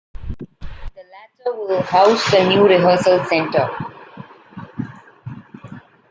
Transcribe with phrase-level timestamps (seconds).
[0.59, 0.63] The
[1.13, 3.69] latter will house the new rehearsal center.